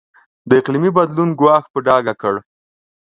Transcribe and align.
د 0.49 0.49
اقلیمي 0.59 0.91
بدلون 0.97 1.29
ګواښ 1.39 1.63
په 1.73 1.79
ډاګه 1.85 2.13
کړ. 2.21 2.35